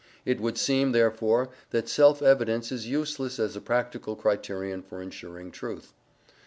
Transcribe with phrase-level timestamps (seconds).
[0.25, 5.51] It would seem, therefore, that self evidence is useless as a practical criterion for insuring
[5.51, 5.93] truth.